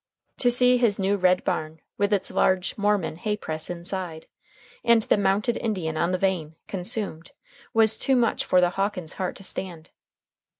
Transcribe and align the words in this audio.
To 0.39 0.49
see 0.49 0.77
his 0.77 0.97
new 0.97 1.15
red 1.15 1.43
barn 1.43 1.79
with 1.95 2.11
its 2.11 2.31
large 2.31 2.75
"Mormon" 2.75 3.17
hay 3.17 3.37
press 3.37 3.69
inside, 3.69 4.25
and 4.83 5.03
the 5.03 5.15
mounted 5.15 5.57
Indian 5.57 5.95
on 5.95 6.11
the 6.11 6.17
vane, 6.17 6.55
consumed, 6.67 7.29
was 7.71 7.99
too 7.99 8.15
much 8.15 8.43
for 8.43 8.59
the 8.59 8.71
Hawkins 8.71 9.13
heart 9.21 9.35
to 9.35 9.43
stand. 9.43 9.91